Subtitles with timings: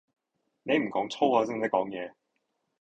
[0.63, 2.15] 你唔講粗口識唔識講野?